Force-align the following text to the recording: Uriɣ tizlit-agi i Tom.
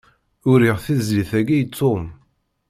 Uriɣ 0.49 0.77
tizlit-agi 0.85 1.57
i 1.61 1.63
Tom. 1.77 2.03